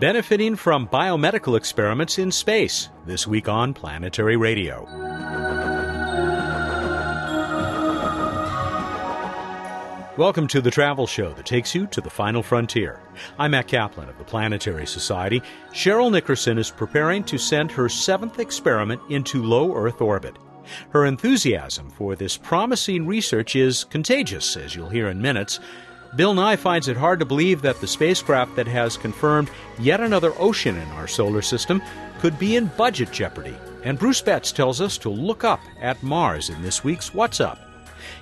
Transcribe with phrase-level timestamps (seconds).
[0.00, 4.84] benefiting from biomedical experiments in space, this week on Planetary Radio.
[10.18, 13.00] Welcome to the travel show that takes you to the final frontier.
[13.38, 15.42] I'm Matt Kaplan of the Planetary Society.
[15.72, 20.36] Cheryl Nickerson is preparing to send her seventh experiment into low Earth orbit.
[20.90, 25.60] Her enthusiasm for this promising research is contagious, as you'll hear in minutes.
[26.14, 30.32] Bill Nye finds it hard to believe that the spacecraft that has confirmed yet another
[30.38, 31.82] ocean in our solar system
[32.18, 33.56] could be in budget jeopardy.
[33.82, 37.58] And Bruce Betts tells us to look up at Mars in this week's What's Up.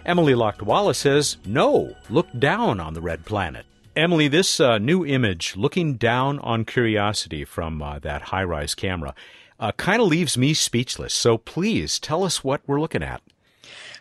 [0.04, 3.66] Emily Lakdawalla says, no, look down on the red planet.
[3.96, 9.14] Emily, this uh, new image looking down on Curiosity from uh, that HiRISE camera
[9.60, 11.14] uh, kind of leaves me speechless.
[11.14, 13.22] So please tell us what we're looking at.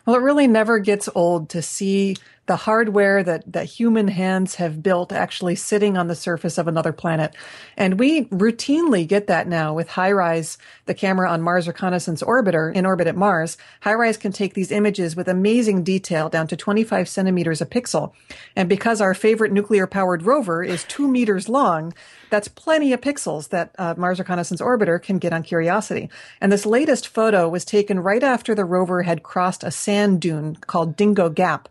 [0.05, 4.83] Well, it really never gets old to see the hardware that, that human hands have
[4.83, 7.33] built actually sitting on the surface of another planet.
[7.77, 12.85] And we routinely get that now with HiRISE, the camera on Mars Reconnaissance Orbiter in
[12.85, 13.57] orbit at Mars.
[13.83, 18.11] HiRISE can take these images with amazing detail down to 25 centimeters a pixel.
[18.57, 21.93] And because our favorite nuclear powered rover is two meters long,
[22.29, 26.09] that's plenty of pixels that uh, Mars Reconnaissance Orbiter can get on Curiosity.
[26.41, 30.57] And this latest photo was taken right after the rover had crossed a sand dune
[30.57, 31.69] called Dingo Gap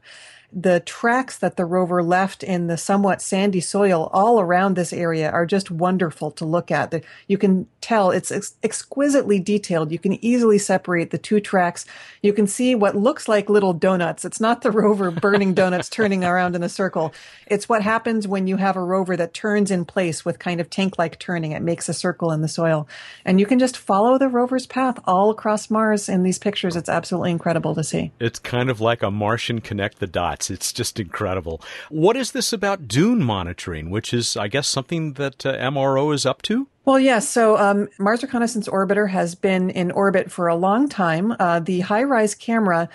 [0.53, 5.31] the tracks that the rover left in the somewhat sandy soil all around this area
[5.31, 7.03] are just wonderful to look at.
[7.27, 9.91] You can tell it's ex- exquisitely detailed.
[9.91, 11.87] You can easily separate the two tracks.
[12.21, 14.27] You can see what looks like little donuts.
[14.27, 17.15] It's not the rover burning donuts turning around in a circle.
[17.47, 20.69] It's what happens when you have a rover that turns in place with kind of
[20.69, 21.53] tank-like turning.
[21.53, 22.87] It makes a circle in the soil.
[23.25, 26.77] And you can just follow the rover's path all across Mars in these pictures.
[26.77, 28.13] It's absolutely incredible to see.
[28.21, 30.42] It's kind of like a Martian connect the dots.
[30.51, 31.61] It's just incredible.
[31.89, 36.27] What is this about dune monitoring, which is, I guess, something that uh, MRO is
[36.27, 36.69] up to?
[36.85, 37.29] Well, yes.
[37.29, 41.35] So um, Mars Reconnaissance Orbiter has been in orbit for a long time.
[41.39, 42.89] Uh, the Rise camera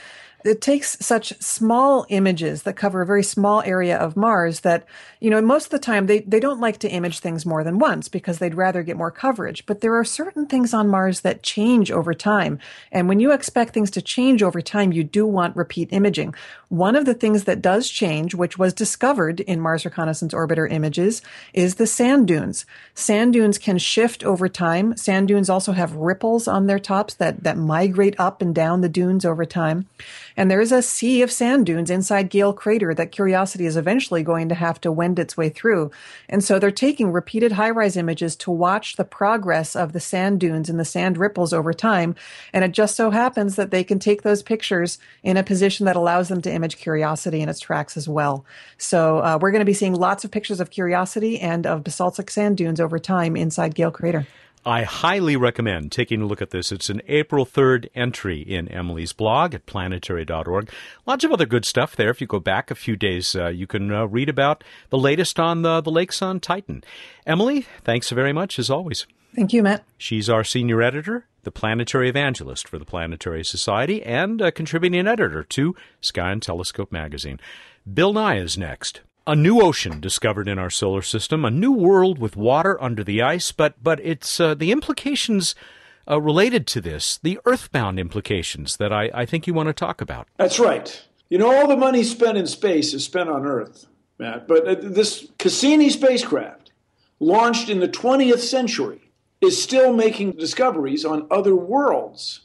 [0.48, 4.86] it takes such small images that cover a very small area of Mars that,
[5.20, 7.78] you know, most of the time they, they don't like to image things more than
[7.80, 9.66] once because they'd rather get more coverage.
[9.66, 12.60] But there are certain things on Mars that change over time.
[12.92, 16.34] And when you expect things to change over time, you do want repeat imaging.
[16.70, 21.22] One of the things that does change, which was discovered in Mars Reconnaissance Orbiter images,
[21.54, 22.66] is the sand dunes.
[22.94, 24.96] Sand dunes can shift over time.
[24.98, 28.90] Sand dunes also have ripples on their tops that, that migrate up and down the
[28.90, 29.88] dunes over time.
[30.38, 34.22] And there is a sea of sand dunes inside Gale Crater that Curiosity is eventually
[34.22, 35.90] going to have to wend its way through.
[36.30, 40.70] And so they're taking repeated HiRISE images to watch the progress of the sand dunes
[40.70, 42.16] and the sand ripples over time.
[42.54, 45.96] And it just so happens that they can take those pictures in a position that
[45.96, 48.46] allows them to image Curiosity and its tracks as well.
[48.78, 52.30] So uh, we're going to be seeing lots of pictures of Curiosity and of basaltic
[52.30, 54.28] sand dunes over time inside Gale Crater.
[54.68, 56.74] I highly recommend taking a look at this.
[56.74, 60.70] It's an April 3rd entry in Emily's blog at planetary.org.
[61.06, 62.10] Lots of other good stuff there.
[62.10, 65.40] If you go back a few days, uh, you can uh, read about the latest
[65.40, 66.84] on the, the lakes on Titan.
[67.26, 69.08] Emily, thanks very much as always.
[69.34, 69.86] Thank you, Matt.
[69.98, 75.46] She's our senior editor, the planetary evangelist for the Planetary Society, and a contributing editor
[75.46, 77.40] to Sky and Telescope magazine.
[77.94, 82.18] Bill Nye is next a new ocean discovered in our solar system, a new world
[82.18, 85.54] with water under the ice, but but it's uh, the implications
[86.10, 90.00] uh, related to this, the earthbound implications that I, I think you want to talk
[90.00, 90.28] about.
[90.38, 91.04] That's right.
[91.30, 94.48] You know, all the money spent in space is spent on Earth, Matt.
[94.48, 96.72] But uh, this Cassini spacecraft,
[97.20, 99.12] launched in the 20th century,
[99.42, 102.42] is still making discoveries on other worlds.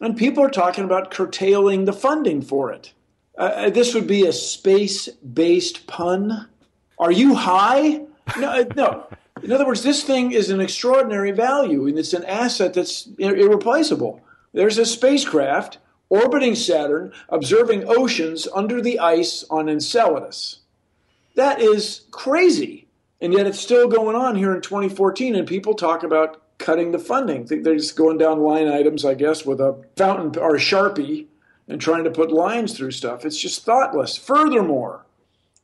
[0.00, 2.92] And people are talking about curtailing the funding for it.
[3.36, 6.48] Uh, uh, this would be a space based pun.
[6.98, 8.02] Are you high?
[8.38, 9.06] No, uh, no.
[9.42, 14.20] In other words, this thing is an extraordinary value and it's an asset that's irreplaceable.
[14.52, 15.78] There's a spacecraft
[16.08, 20.60] orbiting Saturn, observing oceans under the ice on Enceladus.
[21.34, 22.86] That is crazy.
[23.20, 26.98] And yet it's still going on here in 2014, and people talk about cutting the
[26.98, 27.46] funding.
[27.46, 31.26] They're just going down line items, I guess, with a fountain or a Sharpie
[31.72, 33.24] and trying to put lines through stuff.
[33.24, 34.16] It's just thoughtless.
[34.16, 35.06] Furthermore,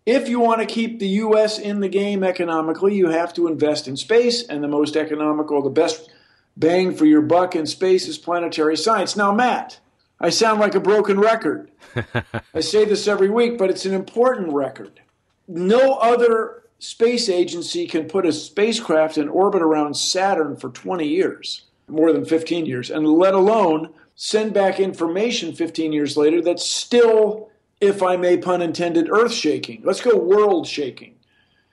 [0.06, 1.58] if you want to keep the U.S.
[1.58, 5.69] in the game economically, you have to invest in space, and the most economical, the
[5.69, 6.10] best
[6.56, 9.16] bang for your buck in space is planetary science.
[9.16, 9.81] Now, Matt,
[10.19, 11.70] I sound like a broken record.
[12.54, 15.00] I say this every week, but it's an important record.
[15.46, 21.66] No other space agency can put a spacecraft in orbit around Saturn for 20 years,
[21.87, 23.90] more than 15 years, and let alone
[24.20, 27.50] send back information 15 years later that's still,
[27.81, 29.81] if I may pun intended, earth shaking.
[29.85, 31.15] Let's go world shaking.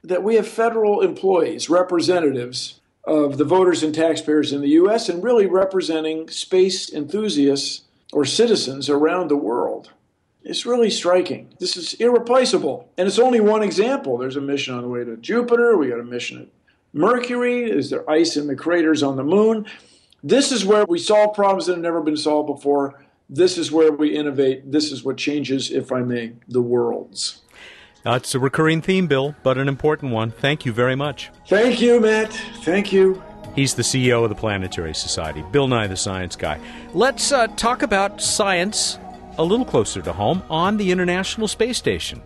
[0.03, 5.23] that we have federal employees, representatives of the voters and taxpayers in the U.S., and
[5.23, 7.81] really representing space enthusiasts
[8.13, 9.91] or citizens around the world.
[10.43, 11.49] It's really striking.
[11.59, 12.87] This is irreplaceable.
[12.97, 14.17] And it's only one example.
[14.17, 16.47] There's a mission on the way to Jupiter, we got a mission at
[16.93, 19.65] Mercury, is there ice in the craters on the moon?
[20.25, 22.99] This is where we solve problems that have never been solved before.
[23.29, 24.71] This is where we innovate.
[24.71, 27.43] This is what changes, if I may, the worlds.
[28.01, 30.31] That's a recurring theme, Bill, but an important one.
[30.31, 31.29] Thank you very much.
[31.47, 32.33] Thank you, Matt.
[32.63, 33.21] Thank you.
[33.53, 36.59] He's the CEO of the Planetary Society, Bill Nye the Science Guy.
[36.95, 38.97] Let's uh, talk about science
[39.37, 42.23] a little closer to home on the International Space Station.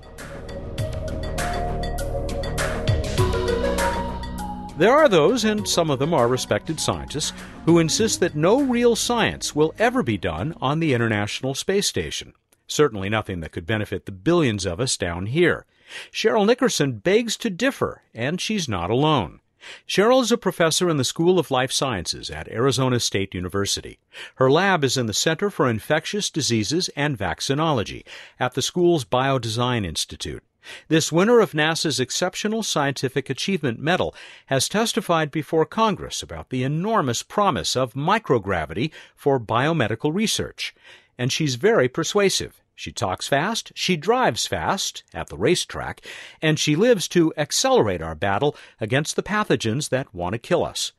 [4.79, 7.33] There are those, and some of them are respected scientists,
[7.65, 12.31] who insist that no real science will ever be done on the International Space Station.
[12.65, 15.65] Certainly nothing that could benefit the billions of us down here.
[16.13, 19.41] Cheryl Nickerson begs to differ, and she's not alone.
[19.85, 23.99] Cheryl is a professor in the School of Life Sciences at Arizona State University.
[24.35, 28.05] Her lab is in the Center for Infectious Diseases and Vaccinology
[28.39, 30.41] at the school's Biodesign Institute.
[30.88, 34.15] This winner of NASA's Exceptional Scientific Achievement Medal
[34.47, 40.75] has testified before Congress about the enormous promise of microgravity for biomedical research.
[41.17, 42.61] And she's very persuasive.
[42.75, 46.01] She talks fast, she drives fast at the racetrack,
[46.41, 50.94] and she lives to accelerate our battle against the pathogens that want to kill us.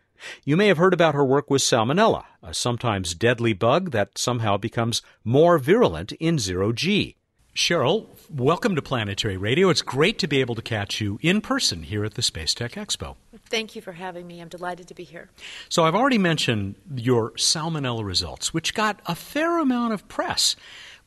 [0.44, 4.58] You may have heard about her work with Salmonella, a sometimes deadly bug that somehow
[4.58, 7.16] becomes more virulent in zero G.
[7.54, 9.70] Cheryl, welcome to Planetary Radio.
[9.70, 12.72] It's great to be able to catch you in person here at the Space Tech
[12.72, 13.16] Expo.
[13.46, 14.40] Thank you for having me.
[14.40, 15.30] I'm delighted to be here.
[15.68, 20.54] So, I've already mentioned your salmonella results, which got a fair amount of press,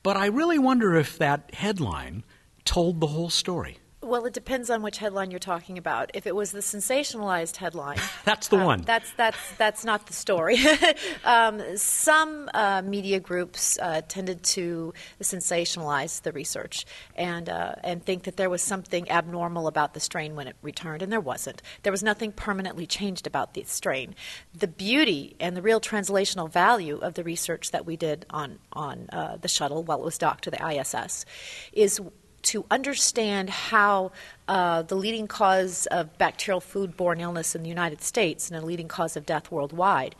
[0.03, 2.23] but I really wonder if that headline
[2.65, 3.77] told the whole story.
[4.03, 6.11] Well, it depends on which headline you're talking about.
[6.13, 8.81] If it was the sensationalized headline, that's the uh, one.
[8.81, 10.57] That's that's that's not the story.
[11.23, 16.85] um, some uh, media groups uh, tended to sensationalize the research
[17.15, 21.01] and uh, and think that there was something abnormal about the strain when it returned,
[21.01, 21.61] and there wasn't.
[21.83, 24.15] There was nothing permanently changed about the strain.
[24.53, 29.07] The beauty and the real translational value of the research that we did on on
[29.13, 31.25] uh, the shuttle while it was docked to the ISS
[31.71, 32.01] is
[32.43, 34.11] to understand how
[34.47, 38.87] uh, the leading cause of bacterial foodborne illness in the United States and a leading
[38.87, 40.15] cause of death worldwide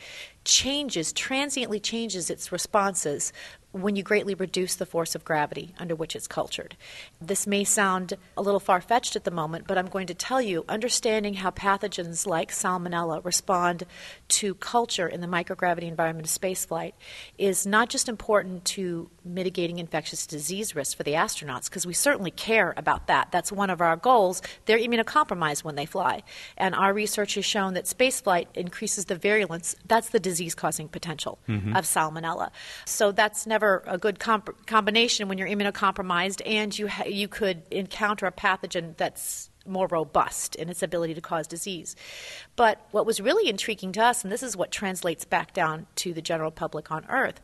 [0.45, 3.31] changes, transiently changes its responses
[3.73, 6.77] when you greatly reduce the force of gravity under which it's cultured.
[7.19, 10.41] This may sound a little far fetched at the moment, but I'm going to tell
[10.41, 13.85] you understanding how pathogens like salmonella respond
[14.29, 16.93] to culture in the microgravity environment of spaceflight
[17.37, 22.31] is not just important to mitigating infectious disease risk for the astronauts, because we certainly
[22.31, 23.31] care about that.
[23.31, 24.41] That's one of our goals.
[24.65, 26.21] They're immunocompromised when they fly.
[26.57, 31.39] And our research has shown that spaceflight increases the virulence, that's the disease causing potential
[31.49, 31.75] mm-hmm.
[31.75, 32.51] of salmonella.
[32.85, 37.27] So that's never never a good comp- combination when you're immunocompromised and you ha- you
[37.27, 41.95] could encounter a pathogen that's more robust in its ability to cause disease.
[42.57, 46.13] But what was really intriguing to us, and this is what translates back down to
[46.13, 47.39] the general public on Earth,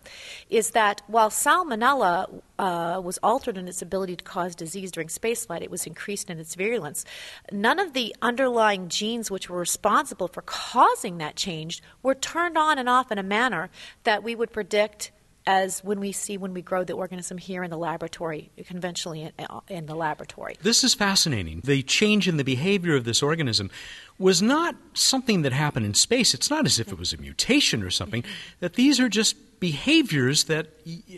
[0.49, 5.61] is that while salmonella uh, was altered in its ability to cause disease during spaceflight,
[5.61, 7.05] it was increased in its virulence.
[7.53, 12.77] None of the underlying genes which were responsible for causing that change were turned on
[12.77, 13.69] and off in a manner
[14.03, 15.11] that we would predict
[15.47, 19.31] as when we see when we grow the organism here in the laboratory, conventionally
[19.67, 20.57] in, the laboratory.
[20.61, 21.61] This is fascinating.
[21.63, 23.71] The change in the behavior of this organism
[24.17, 26.33] was not something that happened in space.
[26.33, 28.23] It's not as if it was a mutation or something,
[28.59, 30.67] that these are just behaviors that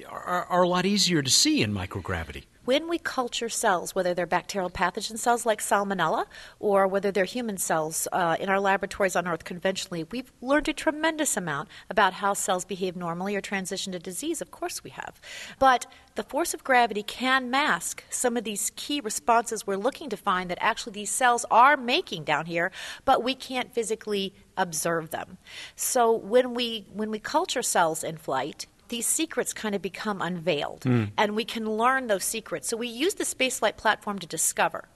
[0.09, 4.25] are, are a lot easier to see in microgravity when we culture cells, whether they're
[4.25, 6.25] bacterial pathogen cells like salmonella
[6.59, 10.73] or whether they're human cells uh, in our laboratories on Earth conventionally, we've learned a
[10.73, 14.41] tremendous amount about how cells behave normally or transition to disease.
[14.41, 15.19] Of course, we have.
[15.59, 20.17] But the force of gravity can mask some of these key responses we're looking to
[20.17, 22.71] find that actually these cells are making down here,
[23.05, 25.37] but we can't physically observe them.
[25.75, 30.81] So when we when we culture cells in flight, these secrets kind of become unveiled,
[30.81, 31.09] mm.
[31.17, 32.67] and we can learn those secrets.
[32.67, 34.89] So we use the spaceflight platform to discover.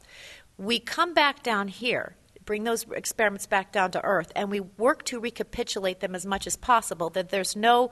[0.58, 5.04] We come back down here bring those experiments back down to earth and we work
[5.04, 7.90] to recapitulate them as much as possible that there's no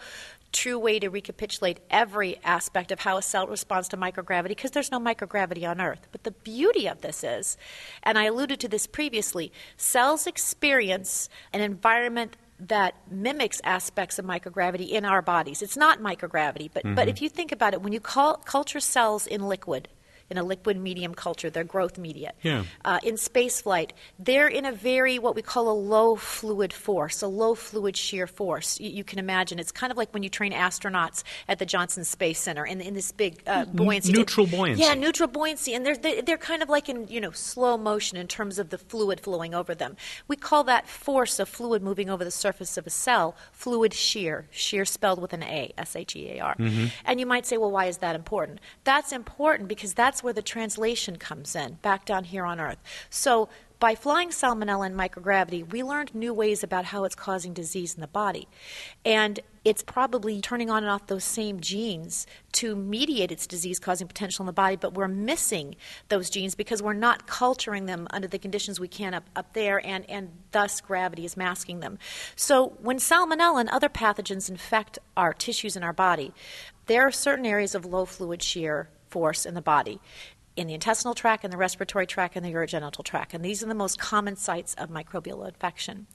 [0.51, 4.91] true way to recapitulate every aspect of how a cell responds to microgravity because there's
[4.91, 7.57] no microgravity on earth but the beauty of this is
[8.03, 14.89] and i alluded to this previously cells experience an environment that mimics aspects of microgravity
[14.89, 15.61] in our bodies.
[15.61, 16.95] It's not microgravity, but, mm-hmm.
[16.95, 19.87] but if you think about it, when you call, culture cells in liquid,
[20.33, 22.33] in a liquid medium culture, they're growth media.
[22.41, 22.63] Yeah.
[22.83, 27.27] Uh, in spaceflight, they're in a very, what we call a low fluid force, a
[27.27, 28.79] low fluid shear force.
[28.79, 32.03] You, you can imagine it's kind of like when you train astronauts at the Johnson
[32.03, 34.11] Space Center in, in this big uh, buoyancy.
[34.11, 34.81] Neutral buoyancy.
[34.81, 35.75] Yeah, neutral buoyancy.
[35.75, 38.71] And they're, they're, they're kind of like in, you know, slow motion in terms of
[38.71, 39.95] the fluid flowing over them.
[40.27, 44.47] We call that force of fluid moving over the surface of a cell fluid shear,
[44.49, 46.55] shear spelled with an A, S H E A R.
[47.05, 48.59] And you might say, well, why is that important?
[48.83, 52.79] That's important because that's where the translation comes in, back down here on Earth.
[53.09, 53.49] So
[53.83, 57.99] by flying salmonella in microgravity, we learned new ways about how it's causing disease in
[57.99, 58.47] the body.
[59.03, 64.07] And it's probably turning on and off those same genes to mediate its disease causing
[64.07, 65.75] potential in the body, but we're missing
[66.07, 69.85] those genes because we're not culturing them under the conditions we can up, up there,
[69.85, 71.99] and, and thus gravity is masking them.
[72.37, 76.33] So when salmonella and other pathogens infect our tissues in our body,
[76.85, 79.99] there are certain areas of low fluid shear force in the body
[80.55, 83.33] in the intestinal tract and the respiratory tract and the urogenital tract.
[83.33, 86.07] And these are the most common sites of microbial infection.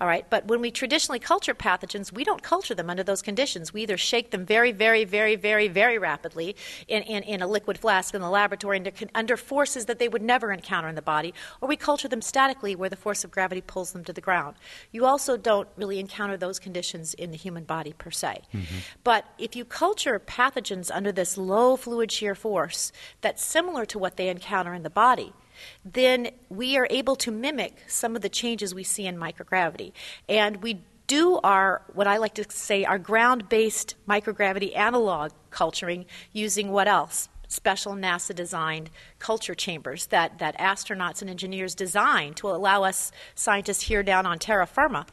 [0.00, 3.72] All right, but when we traditionally culture pathogens, we don't culture them under those conditions.
[3.72, 6.56] We either shake them very, very, very, very, very rapidly
[6.88, 10.22] in, in, in a liquid flask in the laboratory under, under forces that they would
[10.22, 13.60] never encounter in the body, or we culture them statically where the force of gravity
[13.60, 14.56] pulls them to the ground.
[14.90, 18.42] You also don't really encounter those conditions in the human body per se.
[18.54, 18.76] Mm-hmm.
[19.04, 24.16] But if you culture pathogens under this low fluid shear force that's similar to what
[24.16, 25.32] they encounter in the body,
[25.84, 29.92] then we are able to mimic some of the changes we see in microgravity.
[30.28, 36.06] And we do our, what I like to say, our ground based microgravity analog culturing
[36.32, 37.28] using what else?
[37.48, 43.82] Special NASA designed culture chambers that, that astronauts and engineers designed to allow us scientists
[43.82, 45.04] here down on terra firma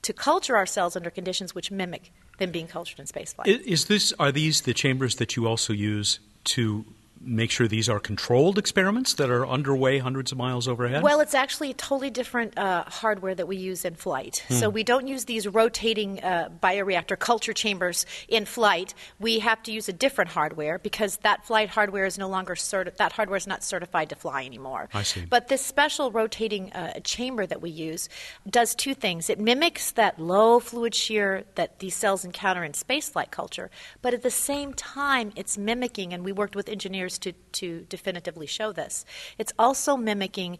[0.00, 3.46] to culture our cells under conditions which mimic them being cultured in spaceflight.
[3.46, 6.84] Is this are these the chambers that you also use to
[7.26, 11.02] make sure these are controlled experiments that are underway hundreds of miles overhead?
[11.02, 14.44] Well, it's actually a totally different uh, hardware that we use in flight.
[14.48, 18.94] So we don't use these rotating uh, bioreactor culture chambers in flight.
[19.18, 22.96] We have to use a different hardware because that flight hardware is no longer certi-
[22.96, 24.88] that hardware is not certified to fly anymore.
[24.94, 25.24] I see.
[25.28, 28.08] But this special rotating uh, chamber that we use
[28.48, 29.28] does two things.
[29.28, 33.70] It mimics that low fluid shear that these cells encounter in spaceflight culture,
[34.02, 38.46] but at the same time, it's mimicking, and we worked with engineers to, to definitively
[38.46, 39.04] show this.
[39.38, 40.58] It's also mimicking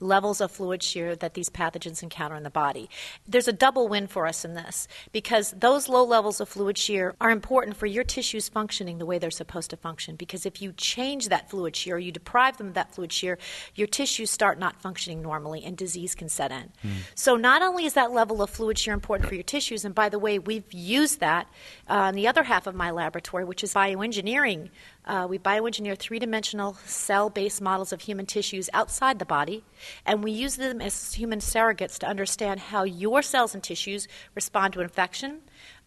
[0.00, 2.88] levels of fluid shear that these pathogens encounter in the body.
[3.26, 7.14] There's a double win for us in this because those low levels of fluid shear
[7.20, 10.16] are important for your tissues functioning the way they're supposed to function.
[10.16, 13.38] Because if you change that fluid shear, or you deprive them of that fluid shear,
[13.74, 16.70] your tissues start not functioning normally and disease can set in.
[17.14, 20.08] So not only is that level of fluid shear important for your tissues, and by
[20.08, 21.48] the way, we've used that
[21.88, 24.70] uh, in the other half of my laboratory, which is bioengineering.
[25.08, 29.64] Uh, we bioengineer three dimensional cell based models of human tissues outside the body,
[30.04, 34.74] and we use them as human surrogates to understand how your cells and tissues respond
[34.74, 35.40] to infection,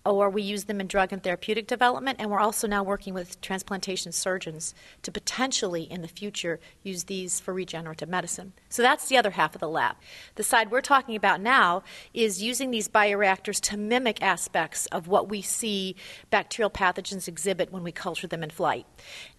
[0.03, 3.39] or we use them in drug and therapeutic development, and we're also now working with
[3.41, 8.53] transplantation surgeons to potentially in the future use these for regenerative medicine.
[8.69, 9.95] So that's the other half of the lab.
[10.35, 15.29] The side we're talking about now is using these bioreactors to mimic aspects of what
[15.29, 15.95] we see
[16.29, 18.87] bacterial pathogens exhibit when we culture them in flight.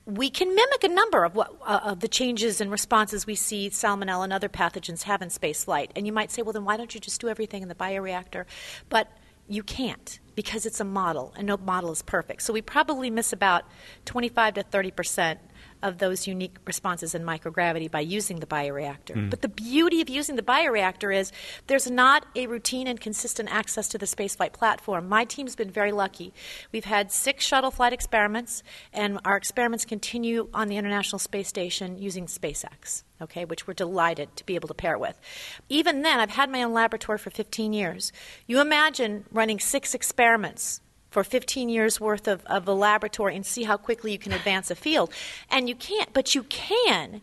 [0.04, 3.70] We can mimic a number of what uh, of the changes and responses we see
[3.70, 5.92] salmonella and other pathogens have in space flight.
[5.94, 8.44] And you might say, well, then why don't you just do everything in the bioreactor?
[8.88, 9.08] But
[9.48, 12.42] you can't because it's a model and no model is perfect.
[12.42, 13.64] So we probably miss about
[14.04, 15.40] 25 to 30 percent
[15.82, 19.14] of those unique responses in microgravity by using the bioreactor.
[19.14, 19.30] Mm.
[19.30, 21.32] But the beauty of using the bioreactor is
[21.66, 25.08] there's not a routine and consistent access to the spaceflight platform.
[25.08, 26.32] My team's been very lucky.
[26.72, 28.62] We've had six shuttle flight experiments,
[28.92, 33.04] and our experiments continue on the International Space Station using SpaceX.
[33.20, 35.20] Okay, which we're delighted to be able to pair with.
[35.68, 38.10] Even then, I've had my own laboratory for 15 years.
[38.48, 40.80] You imagine running six experiments
[41.12, 44.70] for 15 years worth of, of a laboratory and see how quickly you can advance
[44.70, 45.12] a field.
[45.50, 47.20] And you can't, but you can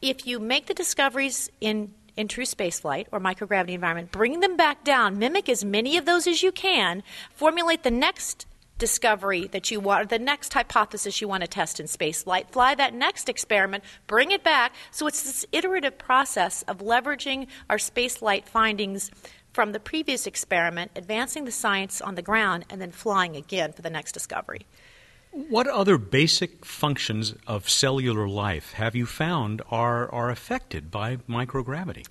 [0.00, 4.84] if you make the discoveries in in true spaceflight or microgravity environment, bring them back
[4.84, 8.44] down, mimic as many of those as you can, formulate the next
[8.82, 12.92] discovery that you want, the next hypothesis you want to test in spaceflight, fly that
[12.92, 14.72] next experiment, bring it back.
[14.90, 19.10] So it's this iterative process of leveraging our spaceflight findings
[19.52, 23.82] from the previous experiment, advancing the science on the ground, and then flying again for
[23.82, 24.66] the next discovery.
[25.30, 32.06] What other basic functions of cellular life have you found are, are affected by microgravity?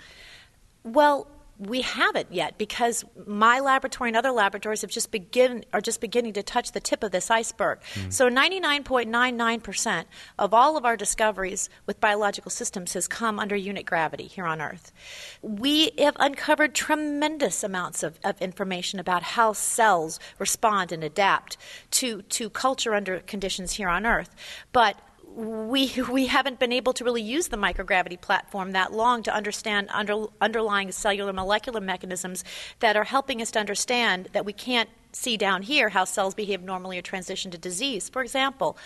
[0.83, 1.27] Well,
[1.61, 6.33] we haven't yet because my laboratory and other laboratories have just begin are just beginning
[6.33, 7.79] to touch the tip of this iceberg.
[7.93, 8.11] Mm.
[8.11, 10.05] So 99.99%
[10.39, 14.59] of all of our discoveries with biological systems has come under unit gravity here on
[14.59, 14.91] Earth.
[15.43, 21.57] We have uncovered tremendous amounts of, of information about how cells respond and adapt
[21.91, 24.35] to, to culture under conditions here on Earth.
[24.71, 24.97] But
[25.35, 29.89] we we haven't been able to really use the microgravity platform that long to understand
[29.91, 32.43] under, underlying cellular molecular mechanisms
[32.79, 36.61] that are helping us to understand that we can't see down here how cells behave
[36.61, 38.07] normally or transition to disease.
[38.09, 38.77] For example,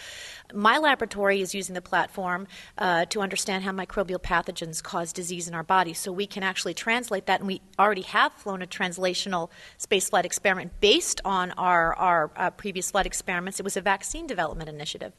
[0.54, 2.48] my laboratory is using the platform
[2.78, 6.74] uh, to understand how microbial pathogens cause disease in our body, so we can actually
[6.74, 11.94] translate that, and we already have flown a translational space flight experiment based on our,
[11.96, 13.60] our uh, previous flight experiments.
[13.60, 15.14] It was a vaccine development initiative.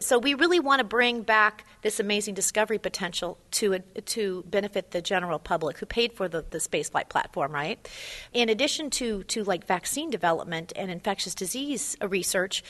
[0.00, 5.00] So we really want to bring back this amazing discovery potential to, to benefit the
[5.00, 7.88] general public who paid for the, the spaceflight platform, right?
[8.32, 12.62] In addition to, to like vaccine development and infectious disease research,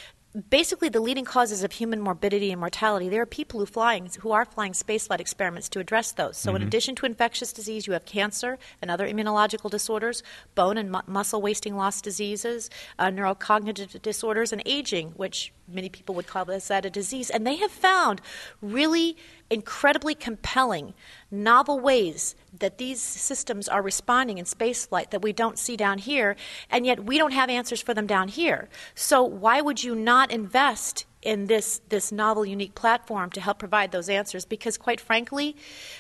[0.50, 3.08] basically the leading causes of human morbidity and mortality.
[3.08, 6.36] There are people who flying who are flying spaceflight experiments to address those.
[6.36, 6.62] So, mm-hmm.
[6.62, 10.22] in addition to infectious disease, you have cancer and other immunological disorders,
[10.54, 16.14] bone and mu- muscle wasting loss diseases, uh, neurocognitive disorders, and aging, which many people
[16.14, 17.30] would call this that a disease.
[17.30, 18.20] And they have found
[18.60, 19.16] really
[19.50, 20.94] incredibly compelling,
[21.30, 26.36] novel ways that these systems are responding in spaceflight that we don't see down here,
[26.70, 28.68] and yet we don't have answers for them down here.
[28.94, 33.90] So why would you not invest in this, this novel, unique platform to help provide
[33.90, 34.44] those answers?
[34.44, 35.56] Because quite frankly,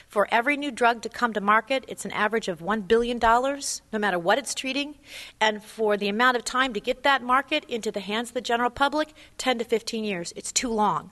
[0.08, 3.98] for every new drug to come to market, it's an average of $1 billion, no
[3.98, 4.94] matter what it's treating.
[5.40, 8.40] And for the amount of time to get that market into the hands of the
[8.40, 10.32] general public, 10 to 15 years.
[10.36, 11.10] It's too long.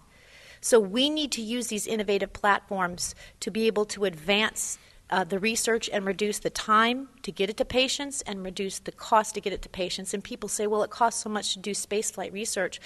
[0.64, 4.78] So we need to use these innovative platforms to be able to advance
[5.11, 8.90] uh, the research and reduce the time to get it to patients and reduce the
[8.90, 10.14] cost to get it to patients.
[10.14, 12.80] And people say, well, it costs so much to do spaceflight research.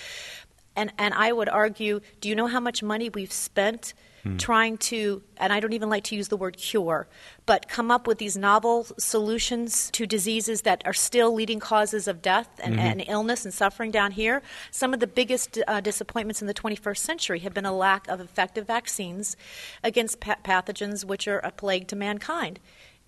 [0.74, 4.36] And, and I would argue, do you know how much money we've spent hmm.
[4.36, 7.08] trying to, and I don't even like to use the word cure,
[7.46, 12.22] but come up with these novel solutions to diseases that are still leading causes of
[12.22, 12.86] death and, mm-hmm.
[12.86, 14.42] and illness and suffering down here.
[14.70, 18.20] Some of the biggest uh, disappointments in the 21st century have been a lack of
[18.20, 19.36] effective vaccines
[19.82, 22.60] against pa- pathogens which are a plague to mankind.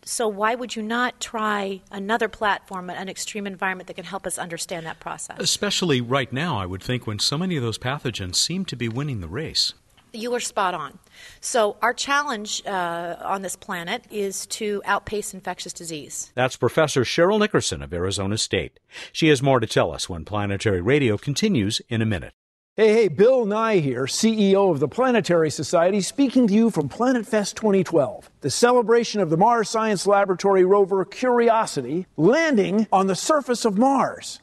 [0.04, 4.38] So why would you not try another platform, an extreme environment that can help us
[4.38, 5.36] understand that process?
[5.38, 8.88] Especially right now, I would think, when so many of those pathogens seem to be
[8.88, 9.74] winning the race.
[10.12, 10.98] You are spot on.
[11.40, 16.32] So, our challenge uh, on this planet is to outpace infectious disease.
[16.34, 18.80] That's Professor Cheryl Nickerson of Arizona State.
[19.12, 22.32] She has more to tell us when Planetary Radio continues in a minute.
[22.76, 27.26] Hey, hey, Bill Nye here, CEO of the Planetary Society, speaking to you from Planet
[27.26, 33.64] Fest 2012, the celebration of the Mars Science Laboratory rover Curiosity landing on the surface
[33.64, 34.40] of Mars.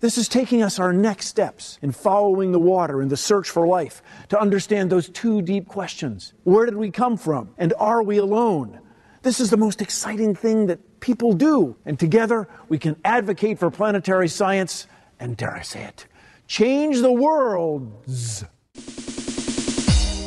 [0.00, 3.66] This is taking us our next steps in following the water in the search for
[3.66, 6.34] life to understand those two deep questions.
[6.44, 7.54] Where did we come from?
[7.56, 8.80] And are we alone?
[9.22, 11.76] This is the most exciting thing that people do.
[11.86, 14.86] And together we can advocate for planetary science
[15.18, 16.06] and, dare I say it,
[16.46, 18.44] change the worlds.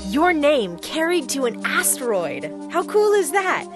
[0.09, 2.51] Your name carried to an asteroid.
[2.71, 3.67] How cool is that?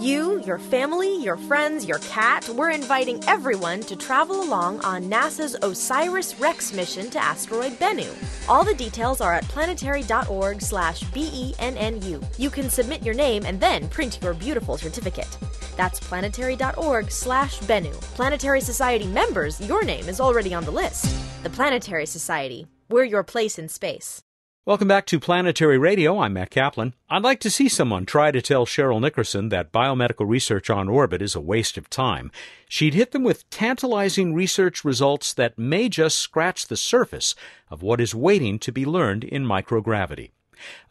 [0.00, 5.56] You, your family, your friends, your cat, we're inviting everyone to travel along on NASA's
[5.60, 8.08] OSIRIS REx mission to asteroid Bennu.
[8.48, 12.24] All the details are at planetary.org slash BENNU.
[12.38, 15.36] You can submit your name and then print your beautiful certificate.
[15.76, 17.92] That's planetary.org slash Bennu.
[18.14, 21.14] Planetary Society members, your name is already on the list.
[21.42, 22.66] The Planetary Society.
[22.88, 24.22] We're your place in space.
[24.70, 26.20] Welcome back to Planetary Radio.
[26.20, 26.94] I'm Matt Kaplan.
[27.08, 31.20] I'd like to see someone try to tell Cheryl Nickerson that biomedical research on orbit
[31.20, 32.30] is a waste of time.
[32.68, 37.34] She'd hit them with tantalizing research results that may just scratch the surface
[37.68, 40.30] of what is waiting to be learned in microgravity.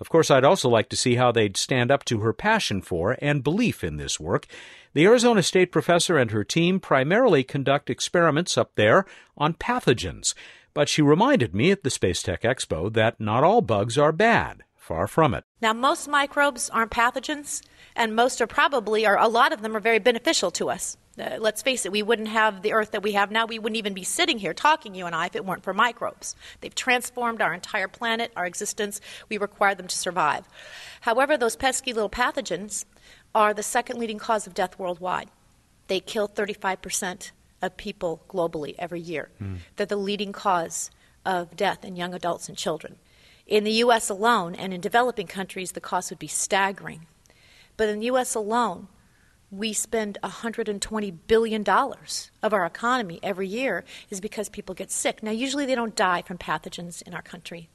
[0.02, 3.18] Of course, I'd also like to see how they'd stand up to her passion for
[3.22, 4.46] and belief in this work.
[4.92, 9.06] The Arizona State professor and her team primarily conduct experiments up there
[9.38, 10.34] on pathogens.
[10.80, 14.64] But she reminded me at the Space Tech Expo that not all bugs are bad.
[14.78, 15.44] Far from it.
[15.62, 17.62] Now, most microbes aren't pathogens,
[17.98, 20.96] and most are probably, or a lot of them are very beneficial to us.
[21.20, 23.46] Uh, let's face it, we wouldn't have the Earth that we have now.
[23.46, 26.34] We wouldn't even be sitting here talking, you and I, if it weren't for microbes.
[26.62, 29.02] They've transformed our entire planet, our existence.
[29.28, 30.48] We require them to survive.
[31.02, 32.86] However, those pesky little pathogens
[33.36, 35.30] are the second leading cause of death worldwide.
[35.88, 39.30] They kill 35 percent of people globally every year.
[39.42, 39.58] Mm.
[39.76, 40.92] They're the leading cause
[41.26, 42.98] of death in young adults and children.
[43.46, 44.10] In the U.S.
[44.10, 47.08] alone, and in developing countries, the cost would be staggering.
[47.78, 48.36] But in the U.S.
[48.36, 48.88] alone,
[49.52, 55.24] we spend $120 billion of our economy every year is because people get sick.
[55.24, 57.70] Now, usually they don't die from pathogens in our country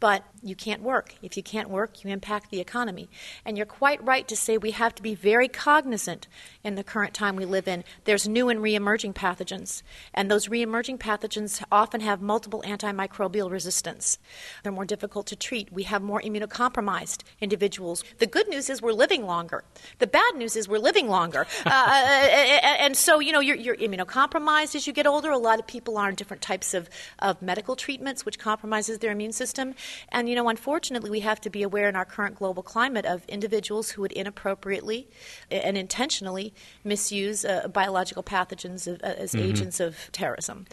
[0.00, 1.14] but you can't work.
[1.22, 3.08] If you can't work, you impact the economy.
[3.44, 6.28] And you're quite right to say we have to be very cognizant
[6.62, 7.84] in the current time we live in.
[8.04, 14.18] There's new and re-emerging pathogens, and those re-emerging pathogens often have multiple antimicrobial resistance.
[14.62, 15.72] They're more difficult to treat.
[15.72, 18.04] We have more immunocompromised individuals.
[18.18, 19.64] The good news is we're living longer.
[19.98, 21.46] The bad news is we're living longer.
[21.66, 25.30] Uh, uh, uh, uh, and so, you know, you're, you're, immunocompromised as you get older.
[25.30, 29.10] A lot of people are on different types of, of medical treatments, which compromises their
[29.10, 29.74] immune system.
[30.10, 33.24] And, you know, unfortunately, we have to be aware in our current global climate of
[33.26, 35.08] individuals who would inappropriately
[35.50, 39.44] and intentionally misuse uh, biological pathogens uh, as mm-hmm.
[39.44, 40.66] agents of terrorism.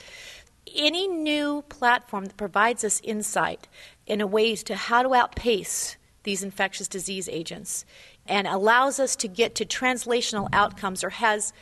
[0.76, 3.67] Any new platform that provides us insight
[4.06, 7.86] in a way to how to outpace these infectious disease agents
[8.28, 11.54] and allows us to get to translational outcomes or has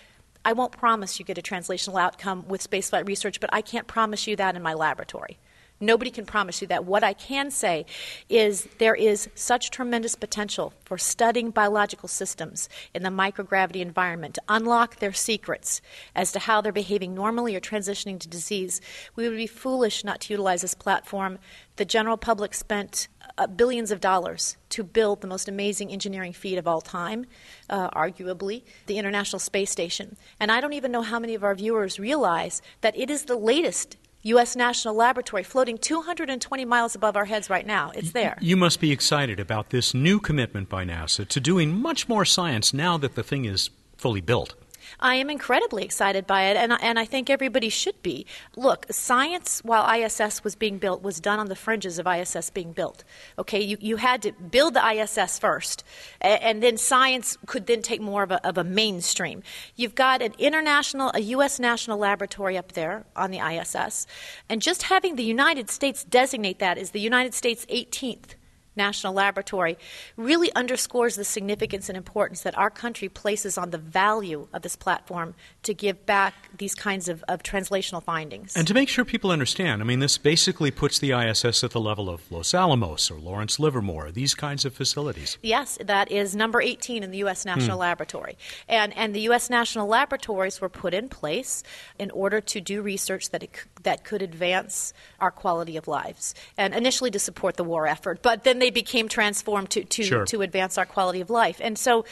[0.45, 4.25] I won't promise you get a translational outcome with spaceflight research, but I can't promise
[4.25, 5.37] you that in my laboratory.
[5.81, 6.83] Nobody can promise you that.
[6.83, 7.85] What I can say
[8.27, 14.41] is there is such tremendous potential for studying biological systems in the microgravity environment to
[14.49, 15.81] unlock their secrets
[16.13, 18.81] as to how they're behaving normally or transitioning to disease.
[19.15, 21.39] We would be foolish not to utilize this platform.
[21.77, 26.57] The general public spent uh, billions of dollars to build the most amazing engineering feat
[26.57, 27.25] of all time,
[27.69, 30.17] uh, arguably, the International Space Station.
[30.41, 33.37] And I don't even know how many of our viewers realize that it is the
[33.37, 34.55] latest U.S.
[34.55, 37.91] National Laboratory floating 220 miles above our heads right now.
[37.95, 38.37] It's there.
[38.41, 42.73] You must be excited about this new commitment by NASA to doing much more science
[42.73, 44.55] now that the thing is fully built.
[44.99, 48.25] I am incredibly excited by it, and, and I think everybody should be.
[48.55, 52.71] Look, science, while ISS was being built, was done on the fringes of ISS being
[52.71, 53.03] built.
[53.37, 55.83] Okay, you, you had to build the ISS first,
[56.21, 59.43] and, and then science could then take more of a, of a mainstream.
[59.75, 61.59] You've got an international, a U.S.
[61.59, 64.07] national laboratory up there on the ISS,
[64.47, 68.35] and just having the United States designate that as the United States 18th
[68.79, 69.77] National Laboratory
[70.17, 74.75] really underscores the significance and importance that our country places on the value of this
[74.75, 78.55] platform to give back these kinds of, of translational findings.
[78.55, 81.79] And to make sure people understand, I mean, this basically puts the ISS at the
[81.79, 85.37] level of Los Alamos or Lawrence Livermore, these kinds of facilities.
[85.43, 87.45] Yes, that is number 18 in the U.S.
[87.45, 87.81] National hmm.
[87.81, 88.37] Laboratory.
[88.67, 89.49] And, and the U.S.
[89.49, 91.63] National Laboratories were put in place
[91.99, 93.51] in order to do research that, it,
[93.83, 98.43] that could advance our quality of lives, and initially to support the war effort, but
[98.43, 100.25] then they became transformed to, to, sure.
[100.25, 101.59] to advance our quality of life.
[101.61, 102.05] And so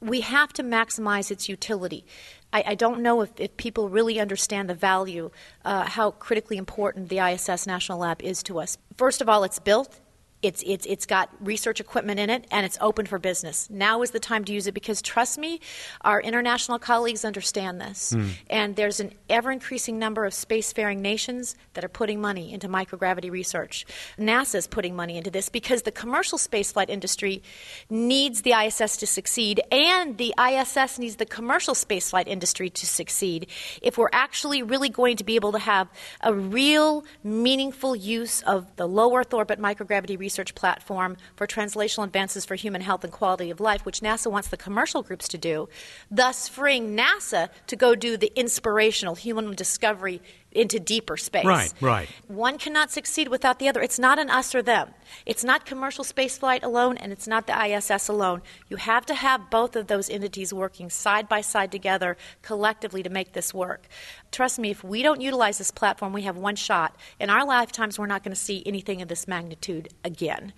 [0.00, 2.04] we have to maximize its utility.
[2.52, 5.30] I, I don't know if, if, people really understand the value,
[5.64, 8.78] uh, how critically important the ISS National Lab is to us.
[8.96, 10.00] First of all, it's built,
[10.44, 13.68] it's, it's, it's got research equipment in it and it's open for business.
[13.70, 15.60] Now is the time to use it because, trust me,
[16.02, 18.12] our international colleagues understand this.
[18.12, 18.30] Mm.
[18.50, 23.30] And there's an ever increasing number of spacefaring nations that are putting money into microgravity
[23.30, 23.86] research.
[24.18, 27.42] NASA is putting money into this because the commercial spaceflight industry
[27.88, 33.46] needs the ISS to succeed and the ISS needs the commercial spaceflight industry to succeed
[33.80, 35.88] if we're actually really going to be able to have
[36.20, 42.02] a real, meaningful use of the low Earth orbit microgravity research research platform for translational
[42.02, 45.38] advances for human health and quality of life, which NASA wants the commercial groups to
[45.38, 45.68] do,
[46.10, 50.20] thus freeing NASA to go do the inspirational human discovery
[50.54, 51.44] into deeper space.
[51.44, 52.08] Right, right.
[52.28, 53.82] One cannot succeed without the other.
[53.82, 54.90] It's not an us or them.
[55.26, 58.42] It's not commercial spaceflight alone, and it's not the ISS alone.
[58.68, 63.10] You have to have both of those entities working side by side together collectively to
[63.10, 63.86] make this work.
[64.30, 66.96] Trust me, if we don't utilize this platform, we have one shot.
[67.20, 70.52] In our lifetimes, we're not going to see anything of this magnitude again.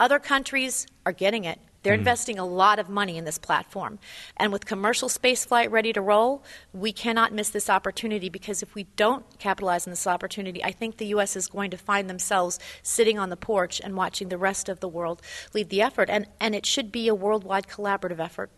[0.00, 1.58] Other countries are getting it.
[1.82, 1.98] They're mm.
[1.98, 3.98] investing a lot of money in this platform.
[4.36, 6.42] And with commercial spaceflight ready to roll,
[6.72, 10.96] we cannot miss this opportunity because if we don't capitalize on this opportunity, I think
[10.96, 11.36] the U.S.
[11.36, 14.88] is going to find themselves sitting on the porch and watching the rest of the
[14.88, 15.22] world
[15.54, 16.08] lead the effort.
[16.08, 18.50] And, and it should be a worldwide collaborative effort.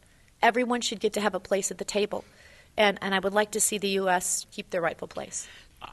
[0.42, 2.24] Everyone should get to have a place at the table.
[2.76, 4.46] And, and I would like to see the U.S.
[4.50, 5.46] keep their rightful place.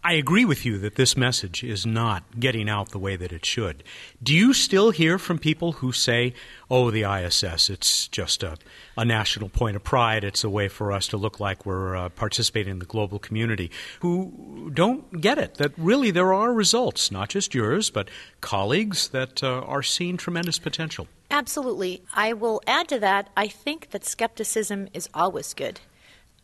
[0.03, 3.45] I agree with you that this message is not getting out the way that it
[3.45, 3.83] should.
[4.21, 6.33] Do you still hear from people who say,
[6.69, 8.57] oh, the ISS, it's just a,
[8.97, 12.09] a national point of pride, it's a way for us to look like we're uh,
[12.09, 17.29] participating in the global community, who don't get it, that really there are results, not
[17.29, 21.07] just yours, but colleagues that uh, are seeing tremendous potential?
[21.29, 22.03] Absolutely.
[22.13, 25.79] I will add to that, I think that skepticism is always good.